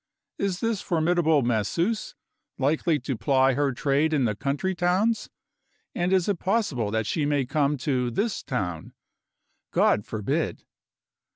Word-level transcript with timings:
Is 0.39 0.61
this 0.61 0.81
formidable 0.81 1.43
Masseuse 1.43 2.15
likely 2.57 2.97
to 3.01 3.15
ply 3.15 3.53
her 3.53 3.71
trade 3.71 4.13
in 4.13 4.25
the 4.25 4.33
country 4.33 4.73
towns? 4.73 5.29
And 5.93 6.11
is 6.11 6.27
it 6.27 6.39
possible 6.39 6.89
that 6.89 7.05
she 7.05 7.23
may 7.23 7.45
come 7.45 7.77
to 7.85 8.09
this 8.09 8.41
town? 8.41 8.93
God 9.69 10.03
forbid! 10.03 10.65